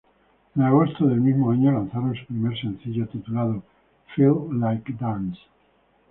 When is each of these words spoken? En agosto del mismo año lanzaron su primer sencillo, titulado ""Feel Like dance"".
En 0.55 0.63
agosto 0.63 1.05
del 1.05 1.21
mismo 1.21 1.51
año 1.51 1.71
lanzaron 1.73 2.15
su 2.15 2.25
primer 2.25 2.57
sencillo, 2.59 3.07
titulado 3.09 3.61
""Feel 4.15 4.33
Like 4.59 4.93
dance"". 4.99 5.37